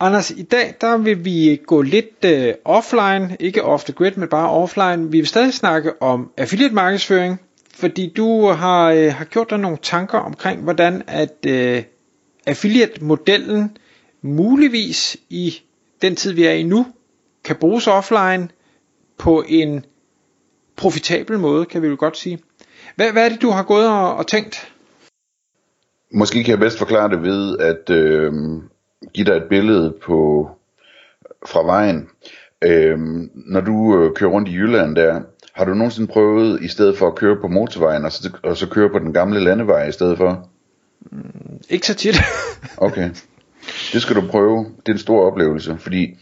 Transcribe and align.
Anders, 0.00 0.30
i 0.30 0.42
dag 0.42 0.74
der 0.80 0.96
vil 0.96 1.24
vi 1.24 1.60
gå 1.66 1.82
lidt 1.82 2.24
øh, 2.24 2.54
offline, 2.64 3.36
ikke 3.40 3.62
off 3.62 3.84
the 3.84 3.92
grid, 3.92 4.12
men 4.16 4.28
bare 4.28 4.50
offline. 4.50 5.10
Vi 5.10 5.18
vil 5.18 5.26
stadig 5.26 5.54
snakke 5.54 6.02
om 6.02 6.30
affiliate 6.36 6.74
markedsføring, 6.74 7.40
fordi 7.74 8.12
du 8.16 8.46
har, 8.46 8.90
øh, 8.90 9.12
har 9.12 9.24
gjort 9.24 9.50
dig 9.50 9.58
nogle 9.58 9.78
tanker 9.82 10.18
omkring, 10.18 10.62
hvordan 10.62 11.02
at 11.06 11.46
øh, 11.46 11.82
affiliate-modellen 12.46 13.76
muligvis 14.22 15.16
i 15.30 15.62
den 16.02 16.16
tid, 16.16 16.32
vi 16.32 16.44
er 16.44 16.52
i 16.52 16.62
nu, 16.62 16.86
kan 17.44 17.56
bruges 17.56 17.86
offline 17.86 18.48
på 19.18 19.44
en 19.48 19.84
profitabel 20.76 21.38
måde, 21.38 21.64
kan 21.64 21.82
vi 21.82 21.86
jo 21.86 21.96
godt 21.98 22.16
sige. 22.16 22.38
Hvad, 22.96 23.12
hvad 23.12 23.24
er 23.24 23.28
det, 23.28 23.42
du 23.42 23.50
har 23.50 23.62
gået 23.62 23.88
og, 23.88 24.16
og 24.16 24.26
tænkt? 24.26 24.72
Måske 26.14 26.44
kan 26.44 26.50
jeg 26.50 26.58
bedst 26.58 26.78
forklare 26.78 27.08
det 27.08 27.22
ved 27.22 27.58
at 27.58 27.90
øh, 27.90 28.32
give 29.12 29.26
dig 29.26 29.36
et 29.36 29.48
billede 29.50 29.94
på 30.02 30.50
fra 31.46 31.64
vejen. 31.64 32.08
Øh, 32.64 32.98
når 33.34 33.60
du 33.60 33.98
øh, 33.98 34.14
kører 34.14 34.30
rundt 34.30 34.48
i 34.48 34.54
Jylland 34.54 34.96
der, 34.96 35.20
har 35.52 35.64
du 35.64 35.74
nogensinde 35.74 36.12
prøvet 36.12 36.62
i 36.62 36.68
stedet 36.68 36.98
for 36.98 37.06
at 37.06 37.14
køre 37.14 37.36
på 37.40 37.48
motorvejen 37.48 38.04
og 38.04 38.12
så, 38.12 38.30
og 38.42 38.56
så 38.56 38.68
køre 38.68 38.90
på 38.90 38.98
den 38.98 39.12
gamle 39.12 39.40
landevej 39.40 39.88
i 39.88 39.92
stedet 39.92 40.16
for? 40.16 40.48
Ikke 41.70 41.86
så 41.86 41.94
tit. 41.94 42.16
Okay. 42.78 43.10
Det 43.92 44.02
skal 44.02 44.16
du 44.16 44.22
prøve. 44.30 44.66
Det 44.76 44.88
er 44.88 44.92
en 44.92 44.98
stor 44.98 45.26
oplevelse, 45.26 45.76
fordi 45.78 46.18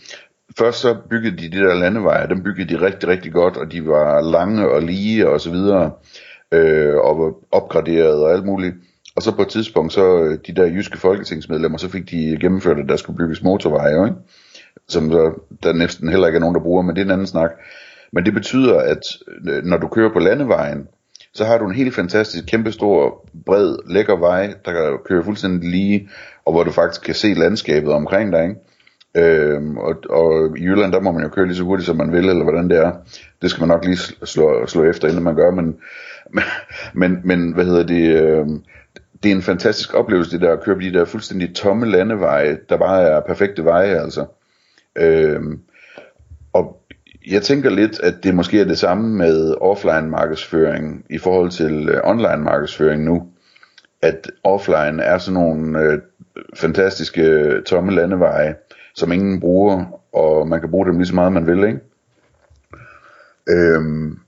først 0.58 0.78
så 0.80 0.97
byggede 1.10 1.36
de 1.36 1.50
de 1.50 1.56
der 1.56 1.75
landeveje, 1.75 2.28
dem 2.28 2.42
byggede 2.42 2.75
de 2.75 2.80
rigtig, 2.80 3.08
rigtig 3.08 3.33
godt, 3.33 3.56
og 3.56 3.72
de 3.72 3.86
var 3.86 4.20
lange 4.20 4.69
og 4.69 4.83
lige 4.83 5.28
og 5.28 5.41
så 5.41 5.50
videre, 5.50 5.91
øh, 6.53 6.97
og 6.97 7.19
var 7.19 7.33
opgraderet 7.50 8.25
og 8.25 8.33
alt 8.33 8.44
muligt. 8.44 8.75
Og 9.16 9.22
så 9.22 9.36
på 9.36 9.42
et 9.42 9.48
tidspunkt, 9.48 9.92
så 9.92 10.22
øh, 10.22 10.38
de 10.46 10.52
der 10.52 10.66
jyske 10.66 10.98
folketingsmedlemmer, 10.98 11.78
så 11.78 11.88
fik 11.88 12.10
de 12.10 12.38
gennemført, 12.41 12.78
at 12.78 12.88
der 12.88 12.96
skulle 12.96 13.16
bygges 13.16 13.42
motorveje, 13.42 14.04
ikke? 14.04 14.16
som 14.88 15.10
der, 15.10 15.30
der 15.62 15.72
næsten 15.72 16.08
heller 16.08 16.27
ikke 16.27 16.36
er 16.36 16.41
nogen, 16.41 16.54
der 16.54 16.62
bruger, 16.62 16.82
men 16.82 16.96
det 16.96 17.00
er 17.00 17.04
en 17.04 17.10
anden 17.10 17.27
snak. 17.27 17.50
Men 18.12 18.24
det 18.24 18.34
betyder, 18.34 18.78
at 18.78 19.02
øh, 19.48 19.64
når 19.64 19.77
du 19.77 19.88
kører 19.88 20.12
på 20.12 20.19
landevejen, 20.19 20.88
så 21.34 21.44
har 21.44 21.58
du 21.58 21.66
en 21.66 21.74
helt 21.74 21.94
fantastisk, 21.94 22.46
kæmpestor, 22.46 23.27
bred, 23.46 23.77
lækker 23.86 24.16
vej, 24.16 24.54
der 24.64 24.72
kan 24.72 24.98
køre 25.04 25.24
fuldstændig 25.24 25.70
lige, 25.70 26.08
og 26.44 26.52
hvor 26.52 26.64
du 26.64 26.70
faktisk 26.70 27.02
kan 27.02 27.14
se 27.14 27.34
landskabet 27.34 27.92
omkring 27.92 28.32
dig, 28.32 28.42
ikke? 28.42 28.56
Øhm, 29.16 29.76
og, 29.76 29.97
og 30.10 30.58
i 30.58 30.62
Jylland, 30.62 30.92
der 30.92 31.00
må 31.00 31.12
man 31.12 31.22
jo 31.22 31.28
køre 31.28 31.47
lige 31.47 31.56
så 31.56 31.62
hurtigt, 31.62 31.86
som 31.86 31.97
man 31.97 32.12
vil, 32.12 32.28
eller 32.28 32.42
hvordan 32.42 32.70
det 32.70 32.78
er. 32.78 32.92
Det 33.42 33.50
skal 33.50 33.60
man 33.60 33.69
nok 33.69 33.84
lige 33.84 33.97
slå, 34.24 34.66
slå 34.66 34.84
efter, 34.84 35.08
inden 35.08 35.24
man 35.24 35.36
gør, 35.36 35.50
men, 35.50 35.76
men, 37.00 37.20
men 37.24 37.52
hvad 37.52 37.64
hedder 37.64 37.82
det, 37.82 38.22
øh, 38.22 38.47
det 39.23 39.31
er 39.31 39.37
en 39.37 39.42
fantastisk 39.42 39.95
oplevelse, 39.95 40.31
det 40.31 40.41
der 40.41 40.53
at 40.53 40.62
køre 40.62 40.75
på 40.75 40.81
de 40.81 40.92
der 40.92 41.05
fuldstændig 41.05 41.55
tomme 41.55 41.87
landeveje, 41.87 42.59
der 42.69 42.77
bare 42.77 43.03
er 43.03 43.20
perfekte 43.20 43.65
veje, 43.65 44.01
altså. 44.03 44.27
Øhm, 44.97 45.61
og 46.53 46.83
jeg 47.31 47.43
tænker 47.43 47.70
lidt, 47.70 48.00
at 48.00 48.15
det 48.23 48.34
måske 48.34 48.61
er 48.61 48.65
det 48.65 48.78
samme 48.78 49.17
med 49.17 49.55
offline 49.61 50.11
markedsføring 50.11 51.05
i 51.11 51.19
forhold 51.19 51.50
til 51.50 51.89
øh, 51.89 52.00
online 52.05 52.45
markedsføring 52.45 53.05
nu. 53.05 53.28
At 54.03 54.31
offline 54.45 55.03
er 55.03 55.19
sådan 55.19 55.41
nogle 55.41 55.81
øh, 55.81 55.99
fantastiske 56.55 57.22
øh, 57.22 57.62
tomme 57.62 57.94
landeveje, 57.94 58.55
som 58.94 59.12
ingen 59.12 59.41
bruger, 59.41 60.00
og 60.12 60.49
man 60.49 60.61
kan 60.61 60.71
bruge 60.71 60.87
dem 60.87 60.99
lige 60.99 61.06
så 61.06 61.15
meget 61.15 61.32
man 61.32 61.47
vil, 61.47 61.65
ikke? 61.65 61.81
Øhm, 63.49 64.19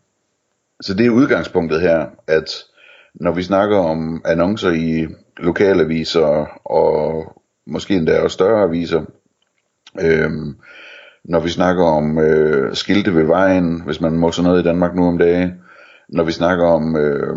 så 0.80 0.94
det 0.94 1.06
er 1.06 1.10
udgangspunktet 1.10 1.80
her, 1.80 2.06
at 2.26 2.64
når 3.14 3.32
vi 3.32 3.42
snakker 3.42 3.76
om 3.76 4.22
annoncer 4.24 4.70
i 4.70 5.06
lokalaviser 5.36 6.60
og 6.64 7.32
måske 7.66 7.94
endda 7.94 8.20
også 8.20 8.34
større 8.34 8.62
aviser, 8.62 9.02
øhm, 10.00 10.56
når 11.24 11.40
vi 11.40 11.48
snakker 11.48 11.84
om 11.84 12.18
øh, 12.18 12.74
skilte 12.74 13.14
ved 13.14 13.24
vejen, 13.24 13.82
hvis 13.84 14.00
man 14.00 14.12
må 14.12 14.32
sådan 14.32 14.48
noget 14.48 14.62
i 14.62 14.64
Danmark 14.64 14.94
nu 14.94 15.08
om 15.08 15.18
dagen, 15.18 15.52
når 16.08 16.24
vi 16.24 16.32
snakker 16.32 16.66
om 16.66 16.96
øh, 16.96 17.36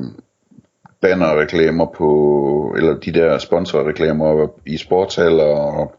bannerreklamer 1.01 1.85
på, 1.85 2.73
eller 2.77 2.99
de 2.99 3.11
der 3.11 3.37
sponsorreklamer 3.37 4.47
i 4.66 4.77
sportshaller 4.77 5.43
og, 5.43 5.95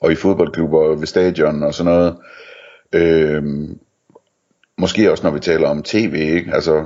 og 0.00 0.12
i 0.12 0.14
fodboldklubber 0.14 0.94
ved 0.96 1.06
stadion 1.06 1.62
og 1.62 1.74
sådan 1.74 1.92
noget. 1.92 2.16
Øh, 2.92 3.44
måske 4.78 5.10
også 5.10 5.24
når 5.24 5.30
vi 5.30 5.40
taler 5.40 5.68
om 5.68 5.82
tv, 5.82 6.14
ikke? 6.14 6.54
Altså, 6.54 6.84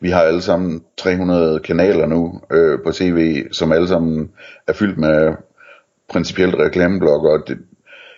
vi 0.00 0.10
har 0.10 0.20
alle 0.20 0.42
sammen 0.42 0.84
300 0.96 1.60
kanaler 1.60 2.06
nu 2.06 2.40
øh, 2.50 2.78
på 2.84 2.92
tv, 2.92 3.46
som 3.52 3.72
alle 3.72 3.88
sammen 3.88 4.30
er 4.66 4.72
fyldt 4.72 4.98
med 4.98 5.34
principielt 6.08 6.54
reklameblokker. 6.54 7.38
Det, 7.38 7.58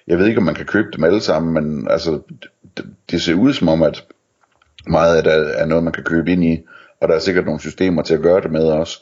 jeg 0.07 0.19
ved 0.19 0.27
ikke, 0.27 0.39
om 0.39 0.45
man 0.45 0.55
kan 0.55 0.67
købe 0.67 0.89
dem 0.97 1.05
alle 1.05 1.21
sammen, 1.21 1.55
men 1.55 1.89
altså, 1.91 2.21
det, 2.77 2.87
det 3.11 3.23
ser 3.23 3.35
ud 3.35 3.53
som 3.53 3.69
om, 3.69 3.83
at 3.83 4.05
meget 4.87 5.17
af 5.17 5.23
det 5.23 5.61
er 5.61 5.67
noget, 5.67 5.85
man 5.85 5.93
kan 5.93 6.05
købe 6.05 6.33
ind 6.33 6.45
i, 6.45 6.61
og 7.01 7.09
der 7.09 7.15
er 7.15 7.19
sikkert 7.19 7.45
nogle 7.45 7.61
systemer 7.61 8.03
til 8.03 8.15
at 8.15 8.23
gøre 8.23 8.41
det 8.41 8.53
med 8.53 8.65
også. 8.65 9.01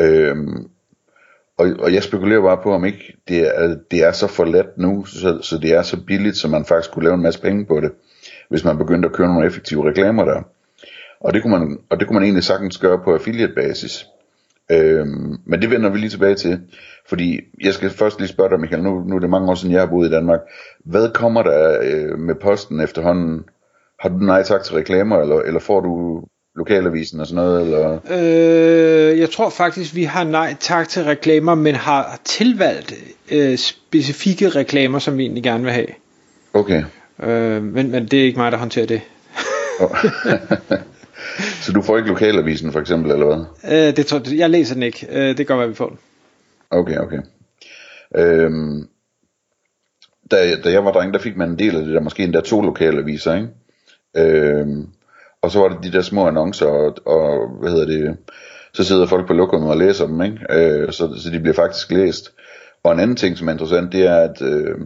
Øhm, 0.00 0.68
og, 1.58 1.66
og 1.78 1.94
jeg 1.94 2.02
spekulerer 2.02 2.42
bare 2.42 2.62
på, 2.62 2.72
om 2.72 2.84
ikke 2.84 3.16
det 3.28 3.58
er, 3.58 3.76
det 3.90 4.04
er 4.04 4.12
så 4.12 4.26
for 4.26 4.44
let 4.44 4.78
nu, 4.78 5.04
så, 5.04 5.38
så 5.42 5.58
det 5.58 5.72
er 5.72 5.82
så 5.82 6.04
billigt, 6.06 6.36
så 6.36 6.48
man 6.48 6.64
faktisk 6.64 6.92
kunne 6.92 7.04
lave 7.04 7.14
en 7.14 7.22
masse 7.22 7.40
penge 7.40 7.66
på 7.66 7.80
det, 7.80 7.92
hvis 8.48 8.64
man 8.64 8.78
begyndte 8.78 9.08
at 9.08 9.14
køre 9.14 9.28
nogle 9.28 9.46
effektive 9.46 9.88
reklamer 9.88 10.24
der. 10.24 10.42
Og 11.24 11.34
det 11.34 11.42
kunne 11.42 11.58
man, 11.58 11.78
og 11.90 12.00
det 12.00 12.06
kunne 12.06 12.14
man 12.14 12.22
egentlig 12.22 12.44
sagtens 12.44 12.78
gøre 12.78 12.98
på 13.04 13.14
affiliate 13.14 13.52
basis. 13.54 14.06
Øhm, 14.70 15.36
men 15.46 15.62
det 15.62 15.70
vender 15.70 15.90
vi 15.90 15.98
lige 15.98 16.10
tilbage 16.10 16.34
til, 16.34 16.60
fordi 17.08 17.40
jeg 17.64 17.74
skal 17.74 17.90
først 17.90 18.18
lige 18.18 18.28
spørge 18.28 18.50
dig, 18.50 18.60
Michael, 18.60 18.82
nu, 18.82 19.04
nu 19.04 19.16
er 19.16 19.20
det 19.20 19.30
mange 19.30 19.50
år 19.50 19.54
siden, 19.54 19.72
jeg 19.72 19.80
har 19.80 19.86
boet 19.86 20.08
i 20.08 20.10
Danmark. 20.10 20.40
Hvad 20.84 21.10
kommer 21.14 21.42
der 21.42 21.78
øh, 21.82 22.18
med 22.18 22.34
posten 22.34 22.80
efterhånden? 22.80 23.44
Har 24.00 24.08
du 24.08 24.16
nej 24.16 24.42
tak 24.42 24.62
til 24.62 24.74
reklamer, 24.74 25.18
eller, 25.18 25.40
eller 25.40 25.60
får 25.60 25.80
du 25.80 26.22
lokalavisen 26.56 27.20
og 27.20 27.26
sådan 27.26 27.44
noget? 27.44 27.62
Eller? 27.62 27.98
Øh, 28.10 29.18
jeg 29.18 29.30
tror 29.30 29.50
faktisk, 29.50 29.94
vi 29.94 30.04
har 30.04 30.24
nej 30.24 30.54
tak 30.60 30.88
til 30.88 31.04
reklamer, 31.04 31.54
men 31.54 31.74
har 31.74 32.20
tilvalgt 32.24 32.94
øh, 33.32 33.58
specifikke 33.58 34.48
reklamer, 34.48 34.98
som 34.98 35.18
vi 35.18 35.22
egentlig 35.22 35.42
gerne 35.42 35.64
vil 35.64 35.72
have. 35.72 35.86
Okay. 36.54 36.84
Øh, 37.22 37.62
men, 37.62 37.90
men 37.90 38.06
det 38.06 38.20
er 38.20 38.24
ikke 38.24 38.38
mig, 38.38 38.52
der 38.52 38.58
håndterer 38.58 38.86
det. 38.86 39.00
Så 41.38 41.72
du 41.72 41.82
får 41.82 41.96
ikke 41.96 42.08
lokalavisen 42.08 42.72
for 42.72 42.80
eksempel, 42.80 43.10
eller 43.10 43.26
hvad? 43.26 43.44
Øh, 43.88 43.96
det 43.96 44.06
tror, 44.06 44.34
jeg 44.36 44.50
læser 44.50 44.74
den 44.74 44.82
ikke. 44.82 45.06
Øh, 45.10 45.36
det 45.36 45.46
gør, 45.46 45.56
hvad 45.56 45.68
vi 45.68 45.74
får. 45.74 45.98
Okay, 46.70 46.98
okay. 46.98 47.18
Øhm, 48.16 48.88
da, 50.30 50.56
da 50.64 50.70
jeg 50.70 50.84
var 50.84 50.92
dreng, 50.92 51.14
der 51.14 51.20
fik 51.20 51.36
man 51.36 51.50
en 51.50 51.58
del 51.58 51.76
af 51.76 51.84
det 51.84 51.94
der, 51.94 52.00
måske 52.00 52.24
endda 52.24 52.40
to 52.40 52.60
lokalaviser, 52.60 53.34
ikke? 53.34 53.48
Øhm, 54.16 54.86
og 55.42 55.50
så 55.50 55.58
var 55.58 55.68
det 55.68 55.78
de 55.82 55.92
der 55.92 56.02
små 56.02 56.26
annoncer, 56.26 56.66
og, 56.66 56.96
og 57.06 57.48
hvad 57.60 57.70
hedder 57.70 57.86
det, 57.86 58.16
så 58.74 58.84
sidder 58.84 59.06
folk 59.06 59.26
på 59.26 59.32
lokummet 59.32 59.70
og 59.70 59.76
læser 59.76 60.06
dem, 60.06 60.22
ikke? 60.22 60.38
Øh, 60.50 60.92
så, 60.92 61.14
så 61.16 61.30
de 61.30 61.40
bliver 61.40 61.54
faktisk 61.54 61.90
læst. 61.90 62.32
Og 62.84 62.92
en 62.92 63.00
anden 63.00 63.16
ting, 63.16 63.38
som 63.38 63.48
er 63.48 63.52
interessant, 63.52 63.92
det 63.92 64.06
er, 64.06 64.16
at 64.16 64.42
øh, 64.42 64.78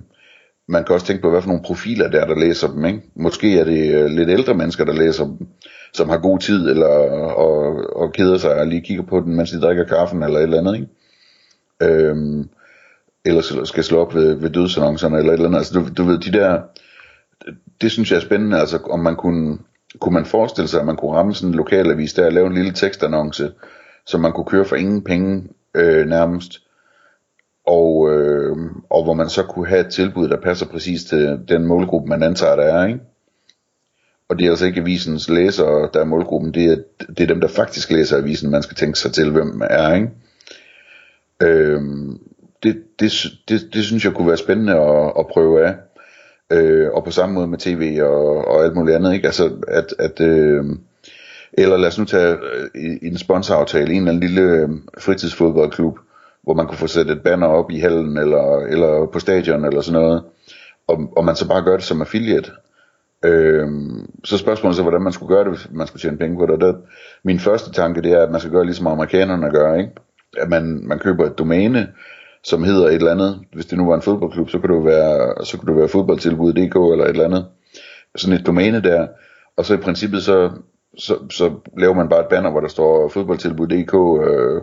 man 0.68 0.84
kan 0.84 0.94
også 0.94 1.06
tænke 1.06 1.22
på, 1.22 1.30
hvad 1.30 1.42
for 1.42 1.48
nogle 1.48 1.62
profiler 1.62 2.08
der 2.08 2.20
er, 2.20 2.26
der 2.26 2.34
læser 2.34 2.68
dem, 2.68 2.84
ikke? 2.84 3.02
Måske 3.14 3.58
er 3.58 3.64
det 3.64 3.94
øh, 3.94 4.06
lidt 4.06 4.30
ældre 4.30 4.54
mennesker, 4.54 4.84
der 4.84 4.92
læser 4.92 5.24
dem, 5.24 5.46
som 5.92 6.08
har 6.08 6.18
god 6.18 6.38
tid, 6.38 6.70
eller 6.70 6.88
og, 7.34 7.76
og 7.96 8.12
keder 8.12 8.38
sig 8.38 8.54
og 8.54 8.66
lige 8.66 8.82
kigger 8.82 9.04
på 9.04 9.20
den, 9.20 9.36
mens 9.36 9.50
de 9.50 9.60
drikker 9.60 9.84
kaffen, 9.84 10.22
eller 10.22 10.38
et 10.38 10.42
eller 10.42 10.58
andet, 10.58 10.74
ikke? 10.74 10.88
Øhm, 11.82 12.48
eller 13.24 13.64
skal 13.64 13.84
slå 13.84 13.98
op 13.98 14.14
ved, 14.14 14.34
ved 14.34 14.50
dødsannoncerne, 14.50 15.18
eller 15.18 15.32
et 15.32 15.36
eller 15.36 15.48
andet. 15.48 15.58
Altså, 15.58 15.74
du, 15.74 15.88
du 15.96 16.02
ved, 16.04 16.18
de 16.18 16.32
der, 16.32 16.62
det 17.80 17.90
synes 17.90 18.10
jeg 18.10 18.16
er 18.16 18.20
spændende, 18.20 18.60
altså 18.60 18.78
om 18.90 19.00
man 19.00 19.16
kunne, 19.16 19.58
kunne 20.00 20.14
man 20.14 20.26
forestille 20.26 20.68
sig, 20.68 20.80
at 20.80 20.86
man 20.86 20.96
kunne 20.96 21.16
ramme 21.16 21.34
sådan 21.34 21.48
en 21.48 21.54
lokalavis 21.54 22.12
der 22.12 22.26
og 22.26 22.32
lave 22.32 22.46
en 22.46 22.54
lille 22.54 22.72
tekstannonce, 22.72 23.52
som 24.06 24.20
man 24.20 24.32
kunne 24.32 24.44
køre 24.44 24.64
for 24.64 24.76
ingen 24.76 25.02
penge 25.02 25.44
øh, 25.74 26.06
nærmest, 26.06 26.65
og, 27.66 28.10
øh, 28.12 28.56
og 28.90 29.04
hvor 29.04 29.14
man 29.14 29.28
så 29.28 29.42
kunne 29.42 29.66
have 29.66 29.80
et 29.80 29.92
tilbud, 29.92 30.28
der 30.28 30.40
passer 30.40 30.66
præcis 30.66 31.04
til 31.04 31.40
den 31.48 31.66
målgruppe, 31.66 32.08
man 32.08 32.22
antager, 32.22 32.56
der 32.56 32.62
er, 32.62 32.86
ikke? 32.86 33.00
Og 34.28 34.38
det 34.38 34.46
er 34.46 34.50
altså 34.50 34.66
ikke 34.66 34.80
avisens 34.80 35.28
læsere, 35.28 35.88
der 35.94 36.00
er 36.00 36.04
målgruppen, 36.04 36.54
det 36.54 36.64
er, 36.64 36.76
det 37.08 37.20
er 37.20 37.26
dem, 37.26 37.40
der 37.40 37.48
faktisk 37.48 37.90
læser 37.90 38.18
avisen, 38.18 38.50
man 38.50 38.62
skal 38.62 38.76
tænke 38.76 38.98
sig 38.98 39.12
til, 39.12 39.30
hvem 39.30 39.46
man 39.46 39.68
er, 39.70 39.94
ikke? 39.94 40.10
Øhm, 41.42 42.18
det, 42.62 42.82
det, 43.00 43.12
det, 43.48 43.68
det 43.74 43.84
synes 43.84 44.04
jeg 44.04 44.12
kunne 44.12 44.28
være 44.28 44.36
spændende 44.36 44.72
at, 44.72 45.12
at 45.18 45.26
prøve 45.26 45.66
af. 45.66 45.74
Øh, 46.52 46.88
og 46.92 47.04
på 47.04 47.10
samme 47.10 47.34
måde 47.34 47.46
med 47.46 47.58
tv 47.58 47.98
og, 48.02 48.48
og 48.48 48.64
alt 48.64 48.74
muligt 48.74 48.96
andet, 48.96 49.14
ikke? 49.14 49.26
Altså, 49.26 49.50
at, 49.68 49.94
at 49.98 50.20
øh, 50.20 50.64
eller 51.52 51.76
lad 51.76 51.88
os 51.88 51.98
nu 51.98 52.04
tage 52.04 52.32
øh, 52.32 52.82
i, 52.82 52.98
i 53.02 53.06
en 53.06 53.18
sponsoraftale 53.18 53.92
en 53.92 53.96
eller 53.96 54.12
anden 54.12 54.28
lille 54.28 54.42
øh, 54.42 54.68
fritidsfodboldklub, 54.98 55.98
hvor 56.46 56.54
man 56.54 56.66
kunne 56.66 56.78
få 56.78 56.86
sat 56.86 57.10
et 57.10 57.22
banner 57.22 57.46
op 57.46 57.70
i 57.70 57.78
hallen 57.78 58.18
eller, 58.18 58.56
eller 58.56 59.06
på 59.12 59.18
stadion 59.18 59.64
eller 59.64 59.80
sådan 59.80 60.00
noget, 60.00 60.22
og, 60.88 61.12
og 61.16 61.24
man 61.24 61.36
så 61.36 61.48
bare 61.48 61.62
gør 61.62 61.76
det 61.76 61.84
som 61.84 62.00
affiliate. 62.00 62.50
Øh, 63.24 63.68
så 64.24 64.38
spørgsmålet 64.38 64.76
så, 64.76 64.82
hvordan 64.82 65.02
man 65.02 65.12
skulle 65.12 65.34
gøre 65.34 65.44
det, 65.44 65.52
hvis 65.52 65.68
man 65.70 65.86
skulle 65.86 66.00
tjene 66.00 66.18
penge 66.18 66.38
på 66.38 66.46
det. 66.46 66.60
det. 66.60 66.76
Min 67.24 67.38
første 67.38 67.72
tanke, 67.72 68.02
det 68.02 68.12
er, 68.12 68.22
at 68.22 68.30
man 68.30 68.40
skal 68.40 68.52
gøre 68.52 68.64
ligesom 68.64 68.86
amerikanerne 68.86 69.50
gør, 69.50 69.74
ikke? 69.74 69.90
At 70.36 70.48
man, 70.48 70.80
man 70.88 70.98
køber 70.98 71.26
et 71.26 71.38
domæne, 71.38 71.88
som 72.44 72.64
hedder 72.64 72.86
et 72.86 72.94
eller 72.94 73.10
andet. 73.10 73.40
Hvis 73.52 73.66
det 73.66 73.78
nu 73.78 73.86
var 73.86 73.94
en 73.94 74.02
fodboldklub, 74.02 74.50
så 74.50 74.58
kunne 74.58 74.74
det 74.74 74.80
jo 74.80 74.84
være, 74.84 75.44
så 75.44 75.58
kunne 75.58 75.72
det 75.72 75.80
være 75.80 75.88
fodboldtilbud.dk 75.88 76.76
eller 76.92 77.04
et 77.04 77.08
eller 77.08 77.24
andet. 77.24 77.46
Sådan 78.16 78.40
et 78.40 78.46
domæne 78.46 78.82
der. 78.82 79.06
Og 79.56 79.64
så 79.64 79.74
i 79.74 79.76
princippet 79.76 80.22
så, 80.22 80.50
så, 80.98 81.18
så 81.30 81.52
laver 81.78 81.94
man 81.94 82.08
bare 82.08 82.20
et 82.20 82.26
banner, 82.26 82.50
hvor 82.50 82.60
der 82.60 82.68
står 82.68 83.08
fodboldtilbud.dk, 83.08 83.94
øh, 84.28 84.62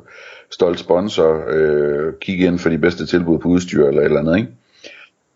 stolt 0.52 0.80
sponsor, 0.80 1.44
øh, 1.48 2.14
kig 2.22 2.46
ind 2.46 2.60
for 2.60 2.70
de 2.70 2.78
bedste 2.78 3.06
tilbud 3.06 3.40
på 3.40 3.48
udstyr 3.48 3.88
eller 3.88 4.02
et 4.02 4.06
eller 4.06 4.20
andet, 4.20 4.38
ikke? 4.38 4.50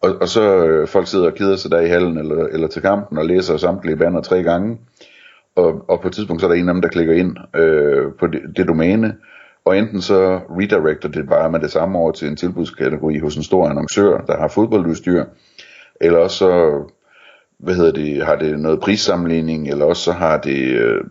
Og, 0.01 0.15
og 0.21 0.27
så 0.27 0.65
øh, 0.65 0.87
folk 0.87 1.07
sidder 1.07 1.25
og 1.25 1.33
keder 1.35 1.55
sig 1.55 1.71
der 1.71 1.79
i 1.79 1.87
hallen 1.87 2.17
eller, 2.17 2.45
eller 2.45 2.67
til 2.67 2.81
kampen 2.81 3.17
og 3.17 3.25
læser 3.25 3.57
samtlige 3.57 3.97
banner 3.97 4.21
tre 4.21 4.43
gange. 4.43 4.77
Og, 5.55 5.89
og 5.89 6.01
på 6.01 6.07
et 6.07 6.13
tidspunkt 6.13 6.41
så 6.41 6.47
er 6.47 6.51
der 6.51 6.61
en 6.61 6.69
af 6.69 6.73
dem, 6.73 6.81
der 6.81 6.89
klikker 6.89 7.13
ind 7.13 7.37
øh, 7.55 8.05
på 8.19 8.27
det, 8.27 8.41
det 8.57 8.67
domæne, 8.67 9.15
og 9.65 9.77
enten 9.77 10.01
så 10.01 10.39
redirecter 10.49 11.09
det 11.09 11.29
bare 11.29 11.51
med 11.51 11.59
det 11.59 11.71
samme 11.71 11.99
over 11.99 12.11
til 12.11 12.27
en 12.27 12.35
tilbudskategori 12.35 13.19
hos 13.19 13.35
en 13.35 13.43
stor 13.43 13.69
annoncør, 13.69 14.17
der 14.17 14.37
har 14.37 14.47
fodboldudstyr, 14.47 15.25
eller 16.01 16.19
også 16.19 16.37
så 16.37 16.81
hvad 17.59 17.75
hedder 17.75 17.91
det, 17.91 18.25
har 18.25 18.35
det 18.35 18.59
noget 18.59 18.79
prissammenligning, 18.79 19.69
eller 19.69 19.85
også 19.85 20.03
så 20.03 20.11
har 20.11 20.37
det 20.37 20.67
øh, 20.67 21.01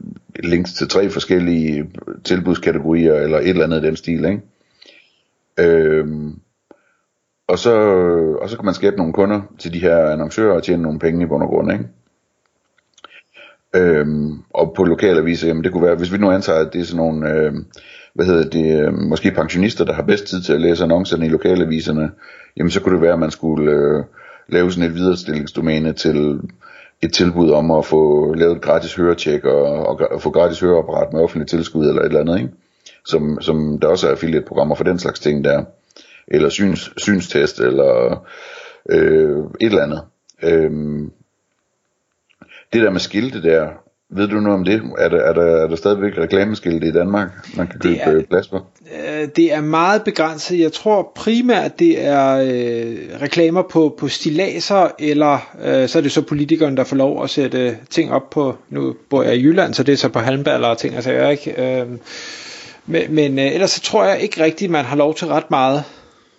links 0.44 0.72
til 0.72 0.88
tre 0.88 1.10
forskellige 1.10 1.90
tilbudskategorier, 2.24 3.14
eller 3.14 3.38
et 3.38 3.48
eller 3.48 3.64
andet 3.64 3.82
i 3.82 3.86
den 3.86 3.96
stil, 3.96 4.24
ikke? 4.24 4.40
Øhm, 5.58 6.38
og, 7.48 7.58
så, 7.58 7.72
og 8.42 8.50
så 8.50 8.56
kan 8.56 8.64
man 8.64 8.74
skabe 8.74 8.96
nogle 8.96 9.12
kunder 9.12 9.40
til 9.58 9.72
de 9.72 9.80
her 9.80 10.10
annoncører 10.10 10.54
og 10.54 10.62
tjene 10.62 10.82
nogle 10.82 10.98
penge 10.98 11.24
i 11.24 11.26
bund 11.26 11.42
og 11.42 11.48
grund, 11.48 11.72
ikke? 11.72 11.84
Øhm, 13.74 14.42
og 14.50 14.72
på 14.76 14.84
lokale 14.84 15.20
aviser, 15.20 15.48
jamen 15.48 15.64
det 15.64 15.72
kunne 15.72 15.86
være, 15.86 15.96
hvis 15.96 16.12
vi 16.12 16.18
nu 16.18 16.30
antager, 16.30 16.66
at 16.66 16.72
det 16.72 16.80
er 16.80 16.84
sådan 16.84 16.96
nogle, 16.96 17.30
øh, 17.30 17.52
hvad 18.14 18.26
hedder 18.26 18.50
det, 18.50 18.86
øh, 18.86 18.94
måske 18.94 19.30
pensionister, 19.30 19.84
der 19.84 19.92
har 19.92 20.02
bedst 20.02 20.26
tid 20.26 20.42
til 20.42 20.52
at 20.52 20.60
læse 20.60 20.84
annoncerne 20.84 21.26
i 21.26 21.28
lokalaviserne, 21.28 22.10
jamen 22.56 22.70
så 22.70 22.80
kunne 22.80 22.94
det 22.94 23.02
være, 23.02 23.12
at 23.12 23.18
man 23.18 23.30
skulle 23.30 23.72
øh, 23.72 24.04
lave 24.48 24.72
sådan 24.72 24.90
et 24.90 24.94
viderestillingsdomæne 24.94 25.92
til 25.92 26.40
et 27.02 27.12
tilbud 27.12 27.50
om 27.50 27.70
at 27.70 27.84
få 27.84 28.34
lavet 28.34 28.56
et 28.56 28.62
gratis 28.62 28.94
høretjek 28.94 29.44
og, 29.44 29.86
og, 29.86 30.00
og 30.10 30.22
få 30.22 30.30
gratis 30.30 30.60
høreapparat 30.60 31.12
med 31.12 31.20
offentlig 31.20 31.48
tilskud 31.48 31.88
eller 31.88 32.02
et 32.02 32.06
eller 32.06 32.20
andet, 32.20 32.36
ikke? 32.38 32.50
Som, 33.06 33.40
som 33.40 33.78
der 33.80 33.88
også 33.88 34.06
er 34.06 34.10
affiliate-programmer 34.10 34.74
for 34.74 34.84
den 34.84 34.98
slags 34.98 35.20
ting 35.20 35.44
der, 35.44 35.64
eller 36.28 36.48
syns, 36.48 36.92
synstest, 36.96 37.60
eller 37.60 38.24
øh, 38.90 39.38
et 39.38 39.66
eller 39.66 39.82
andet. 39.82 40.02
Øh, 40.42 40.70
det 42.72 42.82
der 42.82 42.90
med 42.90 43.00
skilte 43.00 43.42
der, 43.42 43.68
ved 44.10 44.28
du 44.28 44.40
noget 44.40 44.58
om 44.58 44.64
det? 44.64 44.82
Er 44.98 45.08
der, 45.08 45.18
er 45.18 45.32
der, 45.32 45.42
er 45.42 45.66
der 45.66 45.76
stadigvæk 45.76 46.18
reklameskilte 46.18 46.86
i 46.86 46.92
Danmark, 46.92 47.28
man 47.56 47.66
kan 47.66 47.80
købe 47.80 47.96
er, 47.96 48.14
øh, 48.14 48.24
plads 48.24 48.48
på? 48.48 48.56
Øh, 48.56 49.28
det 49.36 49.52
er 49.52 49.60
meget 49.60 50.02
begrænset. 50.02 50.60
Jeg 50.60 50.72
tror 50.72 51.12
primært, 51.14 51.78
det 51.78 52.04
er 52.06 52.36
øh, 52.36 53.22
reklamer 53.22 53.62
på, 53.62 53.96
på 53.98 54.08
stilaser, 54.08 54.88
eller 54.98 55.38
øh, 55.64 55.88
så 55.88 55.98
er 55.98 56.02
det 56.02 56.12
så 56.12 56.22
politikeren, 56.22 56.76
der 56.76 56.84
får 56.84 56.96
lov 56.96 57.24
at 57.24 57.30
sætte 57.30 57.76
ting 57.90 58.12
op 58.12 58.30
på, 58.30 58.56
nu 58.70 58.94
bor 59.10 59.22
jeg 59.22 59.36
i 59.36 59.42
Jylland, 59.42 59.74
så 59.74 59.82
det 59.82 59.92
er 59.92 59.96
så 59.96 60.08
på 60.08 60.18
halmballer 60.18 60.68
og 60.68 60.78
ting, 60.78 60.94
altså 60.94 61.10
jeg 61.12 61.30
ikke... 61.30 61.80
Øh, 61.80 61.86
men 62.86 63.14
men 63.14 63.38
øh, 63.38 63.54
ellers 63.54 63.70
så 63.70 63.80
tror 63.80 64.04
jeg 64.04 64.20
ikke 64.20 64.44
rigtigt, 64.44 64.70
man 64.70 64.84
har 64.84 64.96
lov 64.96 65.14
til 65.14 65.26
ret 65.26 65.50
meget. 65.50 65.84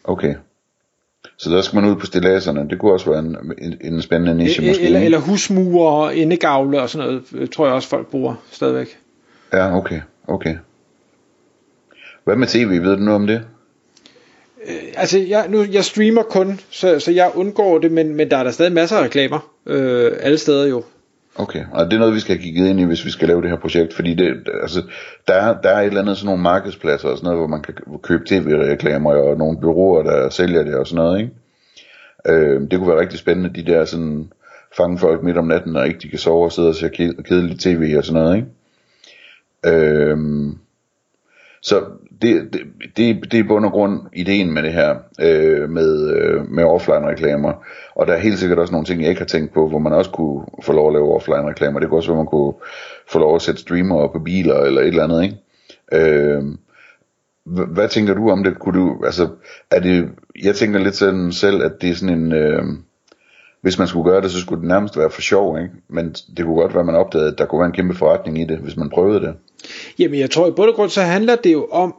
Okay. 0.04 0.36
Så 1.38 1.50
der 1.50 1.62
skal 1.62 1.82
man 1.82 1.90
ud 1.90 1.96
på 1.96 2.06
stilaserne. 2.06 2.70
Det 2.70 2.80
kunne 2.80 2.94
også 2.94 3.10
være 3.10 3.20
en, 3.20 3.38
en, 3.62 3.78
en 3.82 4.02
spændende 4.02 4.36
niche 4.36 4.64
e- 4.64 4.68
måske. 4.68 4.84
Eller, 4.84 5.00
eller 5.00 5.18
husmure 5.18 6.06
og 6.06 6.16
indegavle 6.16 6.82
og 6.82 6.90
sådan 6.90 7.08
noget, 7.08 7.24
øh, 7.34 7.48
tror 7.48 7.66
jeg 7.66 7.76
også 7.76 7.90
folk 7.90 8.08
bruger 8.08 8.36
stadigvæk. 8.52 8.98
Ja, 9.54 9.78
okay, 9.78 10.02
okay. 10.28 10.56
Hvad 12.24 12.36
med 12.36 12.48
tv, 12.48 12.70
ved 12.70 12.98
du 12.98 13.04
noget 13.04 13.16
om 13.16 13.28
det? 13.28 13.42
Øh, 14.68 14.74
altså, 14.96 15.20
jeg, 15.20 15.46
nu, 15.50 15.66
jeg 15.72 15.86
streamer 15.86 16.24
kun, 16.24 16.60
så, 16.70 17.00
så 17.00 17.12
jeg 17.12 17.32
undgår 17.36 17.80
det, 17.80 17.92
men, 17.92 18.16
men 18.16 18.32
der 18.32 18.38
er 18.38 18.44
der 18.44 18.52
stadig 18.52 18.74
masser 18.74 18.98
af 18.98 19.04
reklamer, 19.04 19.52
øh, 19.66 20.12
alle 20.20 20.38
steder 20.38 20.68
jo. 20.68 20.84
Okay, 21.40 21.64
og 21.72 21.86
det 21.86 21.94
er 21.94 22.00
noget, 22.00 22.14
vi 22.14 22.20
skal 22.20 22.40
kigge 22.40 22.70
ind 22.70 22.80
i, 22.80 22.84
hvis 22.84 23.06
vi 23.06 23.10
skal 23.10 23.28
lave 23.28 23.42
det 23.42 23.50
her 23.50 23.58
projekt, 23.58 23.94
fordi 23.94 24.14
det, 24.14 24.50
altså, 24.62 24.84
der, 25.28 25.34
er, 25.34 25.62
der 25.62 25.70
er 25.70 25.82
et 25.82 25.86
eller 25.86 26.02
andet 26.02 26.18
sådan 26.18 26.26
nogle 26.26 26.44
markedspladser 26.44 27.10
og 27.10 27.18
sådan 27.18 27.26
noget, 27.26 27.40
hvor 27.40 27.48
man 27.48 27.62
kan 27.62 27.74
købe 28.04 28.24
tv-reklamer, 28.28 29.14
og 29.14 29.38
nogle 29.38 29.60
byråer, 29.60 30.04
der 30.04 30.30
sælger 30.30 30.64
det 30.64 30.76
og 30.76 30.88
sådan 30.88 31.04
noget, 31.04 31.20
ikke? 31.20 31.32
Øh, 32.28 32.62
det 32.72 32.80
kunne 32.80 32.90
være 32.90 33.00
rigtig 33.00 33.20
spændende, 33.20 33.62
de 33.62 33.72
der 33.72 33.86
sådan, 33.86 34.32
fange 34.78 34.98
folk 34.98 35.24
midt 35.24 35.38
om 35.38 35.48
natten, 35.48 35.76
og 35.76 35.88
ikke 35.88 36.00
de 36.00 36.10
kan 36.10 36.20
sove 36.20 36.46
og 36.46 36.52
sidde 36.52 36.70
og 36.70 36.76
se 36.76 36.90
kedeligt 37.26 37.62
tv 37.62 37.96
og 37.98 38.06
sådan 38.06 38.22
noget, 38.22 38.36
ikke? 38.36 38.48
Øh, 39.66 40.18
så 41.68 41.86
det, 42.22 42.54
det, 42.54 42.62
det, 42.98 43.32
det 43.32 43.40
er 43.40 43.48
bund 43.48 43.66
og 43.66 43.72
grund 43.72 44.02
ideen 44.14 44.54
med 44.54 44.64
det 44.64 44.74
her, 44.74 44.96
øh, 45.22 45.70
med, 45.70 46.12
øh, 46.16 46.52
med 46.52 46.64
offline-reklamer. 46.64 47.54
Og 47.96 48.08
der 48.08 48.14
er 48.14 48.20
helt 48.20 48.40
sikkert 48.40 48.60
også 48.60 48.72
nogle 48.72 48.86
ting, 48.86 49.02
jeg 49.02 49.10
ikke 49.10 49.22
har 49.22 49.26
tænkt 49.26 49.54
på, 49.54 49.70
hvor 49.70 49.80
man 49.80 49.94
også 49.94 50.12
kunne 50.12 50.46
få 50.64 50.74
lov 50.74 50.88
at 50.88 50.94
lave 50.94 51.16
offline-reklamer. 51.16 51.80
Det 51.80 51.90
kunne 51.90 52.00
også 52.00 52.10
være, 52.10 52.18
man 52.18 52.26
kunne 52.26 52.54
få 53.12 53.20
lov 53.20 53.36
at 53.36 53.42
sætte 53.42 53.62
streamer 53.62 54.08
på 54.08 54.20
biler 54.20 54.60
eller 54.60 54.82
et 54.82 54.88
eller 54.88 55.04
andet, 55.04 55.24
ikke? 55.24 55.38
Øh, 55.94 56.44
hvad 57.46 57.90
tænker 57.90 58.14
du 58.14 58.30
om 58.30 58.44
det? 58.44 58.60
Kunne 58.60 58.80
du, 58.80 59.06
altså, 59.06 59.30
er 59.72 59.80
det, 59.80 60.10
jeg 60.44 60.56
tænker 60.56 60.80
lidt 60.80 60.96
sådan 60.96 61.32
selv, 61.32 61.64
at 61.64 61.72
det 61.82 61.90
er 61.90 61.96
sådan 61.96 62.20
en, 62.20 62.32
øh, 62.32 62.64
hvis 63.62 63.80
man 63.80 63.88
skulle 63.88 64.12
gøre 64.12 64.22
det, 64.22 64.32
så 64.32 64.40
skulle 64.40 64.62
det 64.62 64.68
nærmest 64.68 64.98
være 64.98 65.10
for 65.10 65.22
sjov, 65.22 65.58
ikke? 65.58 65.70
Men 65.90 66.16
det 66.38 66.46
kunne 66.46 66.56
godt 66.56 66.74
være, 66.74 66.80
at 66.80 66.86
man 66.86 66.96
opdagede, 66.96 67.32
at 67.32 67.38
der 67.38 67.46
kunne 67.46 67.60
være 67.60 67.68
en 67.68 67.74
kæmpe 67.74 67.96
forretning 67.96 68.42
i 68.42 68.46
det, 68.46 68.58
hvis 68.58 68.78
man 68.78 68.90
prøvede 68.90 69.20
det. 69.20 69.34
Jamen 70.00 70.20
jeg 70.20 70.32
tror 70.32 70.48
i 70.48 70.52
bund 70.52 70.70
og 70.70 70.76
grund 70.76 70.90
så 70.90 71.02
handler 71.02 71.36
det 71.36 71.54
jo 71.54 71.68
om, 71.72 71.96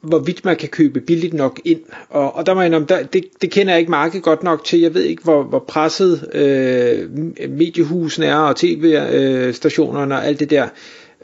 hvorvidt 0.00 0.44
man 0.44 0.56
kan 0.56 0.68
købe 0.68 1.00
billigt 1.00 1.34
nok 1.34 1.60
ind. 1.64 1.80
Og, 2.10 2.36
og 2.36 2.46
der 2.46 2.54
må 2.54 2.60
jeg 2.60 2.74
om, 2.74 2.86
der, 2.86 3.02
det, 3.02 3.24
det 3.42 3.50
kender 3.50 3.72
jeg 3.72 3.80
ikke 3.80 3.90
markedet 3.90 4.22
godt 4.22 4.42
nok 4.42 4.64
til. 4.64 4.80
Jeg 4.80 4.94
ved 4.94 5.02
ikke, 5.02 5.22
hvor, 5.22 5.42
hvor 5.42 5.64
presset 5.68 6.28
øh, 6.34 7.10
mediehusene 7.50 8.26
er, 8.26 8.36
og 8.36 8.56
tv-stationerne 8.56 10.14
og 10.14 10.26
alt 10.26 10.40
det 10.40 10.50
der. 10.50 10.68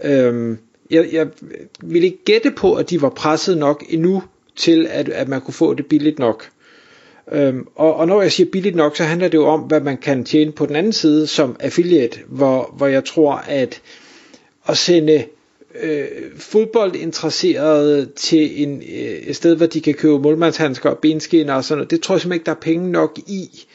Øh, 0.04 0.56
jeg, 0.90 1.08
jeg 1.12 1.26
vil 1.82 2.04
ikke 2.04 2.24
gætte 2.24 2.50
på, 2.50 2.74
at 2.74 2.90
de 2.90 3.02
var 3.02 3.08
presset 3.08 3.58
nok 3.58 3.84
endnu 3.88 4.22
til, 4.56 4.86
at, 4.90 5.08
at 5.08 5.28
man 5.28 5.40
kunne 5.40 5.54
få 5.54 5.74
det 5.74 5.86
billigt 5.86 6.18
nok. 6.18 6.48
Øhm, 7.32 7.66
og, 7.74 7.94
og 7.96 8.06
når 8.06 8.22
jeg 8.22 8.32
siger 8.32 8.50
billigt 8.50 8.76
nok, 8.76 8.96
så 8.96 9.04
handler 9.04 9.28
det 9.28 9.38
jo 9.38 9.46
om, 9.46 9.60
hvad 9.60 9.80
man 9.80 9.96
kan 9.96 10.24
tjene 10.24 10.52
på 10.52 10.66
den 10.66 10.76
anden 10.76 10.92
side 10.92 11.26
som 11.26 11.56
affiliate, 11.60 12.18
hvor, 12.28 12.74
hvor 12.76 12.86
jeg 12.86 13.04
tror, 13.04 13.32
at 13.32 13.80
at 14.66 14.76
sende 14.78 15.24
øh, 15.82 16.06
fodboldinteresserede 16.36 18.06
til 18.16 18.62
en, 18.62 18.76
øh, 18.76 19.02
et 19.02 19.36
sted, 19.36 19.56
hvor 19.56 19.66
de 19.66 19.80
kan 19.80 19.94
købe 19.94 20.18
målmandshandsker 20.18 20.90
og 20.90 20.98
benskinner 20.98 21.54
og 21.54 21.64
sådan 21.64 21.78
noget, 21.78 21.90
det 21.90 22.00
tror 22.00 22.14
jeg 22.14 22.20
simpelthen 22.20 22.40
ikke, 22.40 22.46
der 22.46 22.52
er 22.52 22.60
penge 22.60 22.92
nok 22.92 23.18
i. 23.26 23.66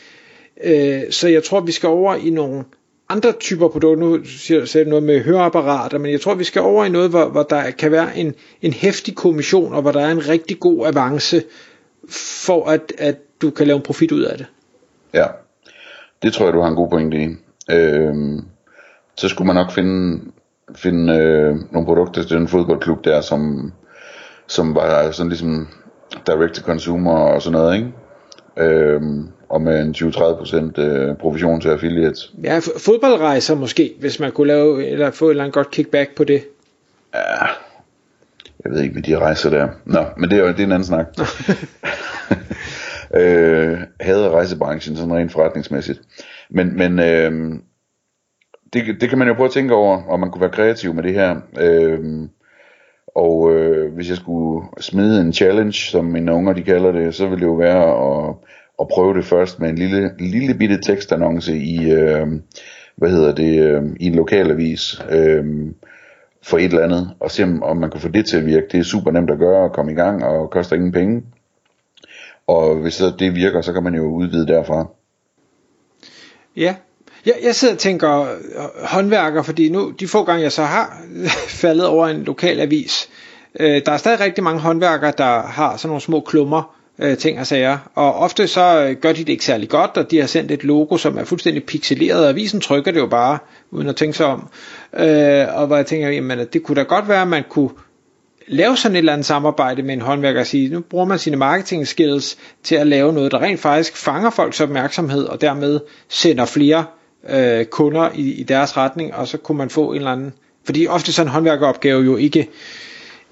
Øh, 0.63 1.01
så 1.09 1.27
jeg 1.27 1.43
tror, 1.43 1.61
vi 1.61 1.71
skal 1.71 1.89
over 1.89 2.15
i 2.15 2.29
nogle 2.29 2.63
andre 3.09 3.31
typer 3.31 3.67
produkter. 3.67 4.05
Nu 4.05 4.19
siger 4.25 4.71
jeg 4.75 4.85
noget 4.85 5.03
med 5.03 5.21
høreapparater, 5.21 5.97
men 5.97 6.11
jeg 6.11 6.21
tror, 6.21 6.33
vi 6.33 6.43
skal 6.43 6.61
over 6.61 6.85
i 6.85 6.89
noget, 6.89 7.09
hvor, 7.09 7.25
hvor 7.25 7.43
der 7.43 7.71
kan 7.71 7.91
være 7.91 8.17
en, 8.17 8.35
en 8.61 8.73
hæftig 8.73 9.15
kommission, 9.15 9.73
og 9.73 9.81
hvor 9.81 9.91
der 9.91 10.01
er 10.01 10.11
en 10.11 10.27
rigtig 10.27 10.59
god 10.59 10.87
avance, 10.87 11.43
for 12.09 12.65
at, 12.65 12.93
at 12.97 13.15
du 13.41 13.49
kan 13.49 13.67
lave 13.67 13.77
en 13.77 13.83
profit 13.83 14.11
ud 14.11 14.21
af 14.21 14.37
det. 14.37 14.47
Ja, 15.13 15.25
det 16.23 16.33
tror 16.33 16.45
jeg, 16.45 16.53
du 16.53 16.61
har 16.61 16.67
en 16.67 16.75
god 16.75 16.89
pointe 16.89 17.17
i. 17.17 17.27
Øhm, 17.71 18.45
så 19.15 19.29
skulle 19.29 19.45
man 19.45 19.55
nok 19.55 19.71
finde 19.71 20.21
finde 20.75 21.13
øh, 21.13 21.55
nogle 21.71 21.85
produkter 21.85 22.23
til 22.23 22.37
den 22.37 22.47
fodboldklub 22.47 23.05
der, 23.05 23.21
som, 23.21 23.71
som 24.47 24.75
var 24.75 25.11
sådan 25.11 25.29
ligesom 25.29 25.67
direct 26.27 26.53
to 26.53 26.61
consumer 26.61 27.11
og 27.11 27.41
sådan 27.41 27.59
noget, 27.59 27.75
ikke? 27.75 27.91
Øhm, 28.57 29.27
og 29.49 29.61
med 29.61 29.81
en 29.81 29.95
20-30% 29.97 30.81
øh, 30.81 31.15
provision 31.15 31.61
til 31.61 31.69
affiliates. 31.69 32.33
Ja, 32.43 32.59
fodboldrejser 32.77 33.55
måske, 33.55 33.93
hvis 33.99 34.19
man 34.19 34.31
kunne 34.31 34.47
lave, 34.47 34.87
eller 34.87 35.11
få 35.11 35.25
et 35.25 35.29
eller 35.29 35.43
andet 35.43 35.53
godt 35.53 35.71
kickback 35.71 36.15
på 36.15 36.23
det. 36.23 36.43
Ja, 37.13 37.45
jeg 38.63 38.71
ved 38.71 38.81
ikke 38.81 38.95
med 38.95 39.03
de 39.03 39.17
rejser 39.17 39.49
der. 39.49 39.67
Nå, 39.85 40.05
men 40.17 40.29
det 40.29 40.39
er, 40.39 40.45
det 40.45 40.59
er 40.59 40.63
en 40.63 40.71
anden 40.71 40.85
snak. 40.85 41.07
øh, 43.15 43.79
hader 43.99 44.29
rejsebranchen 44.29 44.95
sådan 44.95 45.13
rent 45.13 45.31
forretningsmæssigt. 45.31 46.01
Men, 46.49 46.77
men 46.77 46.99
øh, 46.99 47.59
det, 48.73 49.01
det 49.01 49.09
kan 49.09 49.17
man 49.17 49.27
jo 49.27 49.33
prøve 49.33 49.47
at 49.47 49.53
tænke 49.53 49.73
over, 49.73 50.03
om 50.09 50.19
man 50.19 50.31
kunne 50.31 50.41
være 50.41 50.49
kreativ 50.49 50.93
med 50.93 51.03
det 51.03 51.13
her. 51.13 51.41
Øh, 51.59 52.29
og 53.15 53.55
øh, 53.55 53.93
hvis 53.93 54.09
jeg 54.09 54.17
skulle 54.17 54.67
smide 54.79 55.21
en 55.21 55.33
challenge, 55.33 55.73
som 55.73 56.05
mine 56.05 56.33
unger 56.33 56.53
de 56.53 56.63
kalder 56.63 56.91
det, 56.91 57.15
så 57.15 57.27
ville 57.27 57.39
det 57.39 57.51
jo 57.51 57.55
være 57.55 57.83
at, 57.83 58.35
at 58.81 58.87
prøve 58.87 59.17
det 59.17 59.25
først 59.25 59.59
med 59.59 59.69
en 59.69 59.75
lille, 59.75 60.11
lille 60.19 60.53
bitte 60.53 60.81
tekstannonce 60.81 61.57
i, 61.57 61.91
øh, 61.91 62.27
hvad 62.95 63.09
hedder 63.09 63.35
det, 63.35 63.59
øh, 63.63 63.83
i 63.99 64.07
en 64.07 64.15
lokalavis 64.15 65.01
øh, 65.09 65.45
for 66.43 66.57
et 66.57 66.63
eller 66.63 66.83
andet, 66.83 67.09
og 67.19 67.31
se 67.31 67.43
om 67.61 67.77
man 67.77 67.91
kan 67.91 67.99
få 67.99 68.07
det 68.07 68.25
til 68.25 68.37
at 68.37 68.45
virke. 68.45 68.67
Det 68.71 68.79
er 68.79 68.83
super 68.83 69.11
nemt 69.11 69.31
at 69.31 69.39
gøre 69.39 69.63
og 69.63 69.73
komme 69.73 69.91
i 69.91 69.95
gang, 69.95 70.23
og 70.23 70.49
koster 70.49 70.75
ingen 70.75 70.91
penge. 70.91 71.23
Og 72.49 72.75
hvis 72.75 72.93
så 72.93 73.11
det 73.19 73.35
virker, 73.35 73.61
så 73.61 73.73
kan 73.73 73.83
man 73.83 73.95
jo 73.95 74.03
udvide 74.03 74.47
derfra. 74.47 74.87
Ja, 76.55 76.75
jeg, 77.25 77.33
jeg 77.43 77.55
sidder 77.55 77.73
og 77.73 77.79
tænker 77.79 78.21
øh, 78.21 78.27
håndværker, 78.83 79.41
fordi 79.41 79.69
nu 79.69 79.93
de 79.99 80.07
få 80.07 80.23
gange 80.23 80.43
jeg 80.43 80.51
så 80.51 80.63
har 80.63 81.01
faldet 81.61 81.87
over 81.87 82.07
en 82.07 82.23
lokal 82.23 82.59
avis, 82.59 83.09
øh, 83.59 83.81
der 83.85 83.91
er 83.91 83.97
stadig 83.97 84.19
rigtig 84.19 84.43
mange 84.43 84.59
håndværkere, 84.59 85.13
der 85.17 85.41
har 85.41 85.77
sådan 85.77 85.87
nogle 85.87 86.01
små 86.01 86.19
klummer 86.19 86.75
øh, 86.99 87.17
ting 87.17 87.39
og 87.39 87.47
sager, 87.47 87.77
og 87.95 88.15
ofte 88.15 88.47
så 88.47 88.85
øh, 88.85 88.95
gør 88.95 89.13
de 89.13 89.19
det 89.19 89.29
ikke 89.29 89.45
særlig 89.45 89.69
godt, 89.69 89.97
og 89.97 90.11
de 90.11 90.19
har 90.19 90.27
sendt 90.27 90.51
et 90.51 90.63
logo, 90.63 90.97
som 90.97 91.17
er 91.17 91.23
fuldstændig 91.23 91.63
pixeleret, 91.63 92.23
og 92.23 92.29
avisen 92.29 92.61
trykker 92.61 92.91
det 92.91 92.99
jo 92.99 93.07
bare, 93.07 93.37
uden 93.71 93.89
at 93.89 93.95
tænke 93.95 94.17
sig 94.17 94.25
om, 94.25 94.49
øh, 94.93 95.45
og 95.55 95.67
hvor 95.67 95.75
jeg 95.75 95.85
tænker, 95.85 96.09
jamen 96.09 96.39
det 96.53 96.63
kunne 96.63 96.75
da 96.75 96.83
godt 96.83 97.07
være, 97.07 97.21
at 97.21 97.27
man 97.27 97.43
kunne 97.49 97.69
lave 98.49 98.77
sådan 98.77 98.95
et 98.95 98.99
eller 98.99 99.13
andet 99.13 99.25
samarbejde 99.25 99.83
med 99.83 99.93
en 99.93 100.01
håndværker 100.01 100.39
og 100.39 100.47
sige, 100.47 100.69
nu 100.69 100.79
bruger 100.79 101.05
man 101.05 101.19
sine 101.19 101.37
marketing 101.37 101.87
skills 101.87 102.37
til 102.63 102.75
at 102.75 102.87
lave 102.87 103.13
noget, 103.13 103.31
der 103.31 103.41
rent 103.41 103.59
faktisk 103.59 103.97
fanger 103.97 104.29
folks 104.29 104.61
opmærksomhed, 104.61 105.23
og 105.25 105.41
dermed 105.41 105.79
sender 106.07 106.45
flere 106.45 106.85
øh, 107.29 107.65
kunder 107.65 108.09
i, 108.15 108.31
i 108.31 108.43
deres 108.43 108.77
retning, 108.77 109.15
og 109.15 109.27
så 109.27 109.37
kunne 109.37 109.57
man 109.57 109.69
få 109.69 109.91
en 109.91 109.95
eller 109.95 110.11
anden, 110.11 110.33
fordi 110.63 110.87
ofte 110.87 111.13
sådan 111.13 111.27
en 111.27 111.33
håndværkeropgave 111.33 112.03
jo 112.03 112.15
ikke, 112.15 112.49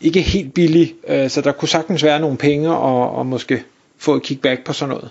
ikke 0.01 0.21
helt 0.21 0.53
billig, 0.53 0.93
øh, 1.07 1.29
så 1.29 1.41
der 1.41 1.51
kunne 1.51 1.69
sagtens 1.69 2.03
være 2.03 2.19
nogle 2.19 2.37
penge, 2.37 2.69
og, 2.69 3.11
og 3.11 3.25
måske 3.25 3.63
få 3.97 4.15
et 4.15 4.23
kickback 4.23 4.65
på 4.65 4.73
sådan 4.73 4.95
noget. 4.95 5.09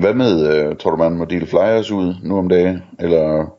Hvad 0.00 0.14
med, 0.14 0.54
øh, 0.54 0.76
tror 0.76 0.90
du 0.90 0.96
man 0.96 1.12
må 1.12 1.24
dele 1.24 1.46
flyers 1.46 1.90
ud 1.90 2.14
nu 2.22 2.38
om 2.38 2.48
dagen, 2.48 2.82
eller 2.98 3.54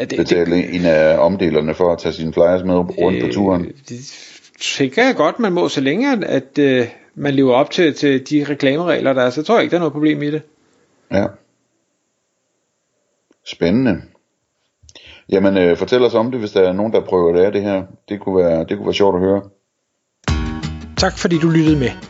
ja, 0.00 0.04
det, 0.04 0.18
betale 0.18 0.56
det, 0.56 0.74
en 0.74 0.84
af 0.84 1.18
omdelerne 1.18 1.74
for 1.74 1.92
at 1.92 1.98
tage 1.98 2.12
sine 2.12 2.32
flyers 2.32 2.64
med 2.64 2.74
rundt 2.74 3.16
øh, 3.16 3.22
på 3.22 3.32
turen? 3.32 3.72
Det 3.88 4.14
tænker 4.60 5.04
jeg 5.04 5.16
godt, 5.16 5.38
man 5.38 5.52
må, 5.52 5.68
så 5.68 5.80
længe 5.80 6.12
at, 6.12 6.24
at 6.24 6.58
øh, 6.58 6.86
man 7.14 7.34
lever 7.34 7.54
op 7.54 7.70
til, 7.70 7.94
til 7.94 8.30
de 8.30 8.46
reklameregler, 8.48 9.12
der 9.12 9.22
er, 9.22 9.30
så 9.30 9.42
tror 9.42 9.54
jeg 9.54 9.62
ikke, 9.62 9.70
der 9.70 9.76
er 9.76 9.80
noget 9.80 9.92
problem 9.92 10.22
i 10.22 10.30
det. 10.30 10.42
Ja. 11.12 11.26
Spændende. 13.46 14.02
Jamen, 15.28 15.56
øh, 15.56 15.76
fortæl 15.76 16.02
os 16.02 16.14
om 16.14 16.30
det, 16.30 16.40
hvis 16.40 16.52
der 16.52 16.68
er 16.68 16.72
nogen, 16.72 16.92
der 16.92 17.00
prøver 17.00 17.32
det 17.32 17.44
af 17.44 17.52
det 17.52 17.62
her. 17.62 17.82
Det 18.08 18.20
kunne 18.20 18.36
være, 18.36 18.64
det 18.64 18.76
kunne 18.76 18.86
være 18.86 18.94
sjovt 18.94 19.14
at 19.14 19.20
høre. 19.20 19.42
Tak 20.96 21.18
fordi 21.18 21.38
du 21.38 21.48
lyttede 21.48 21.78
med. 21.78 22.09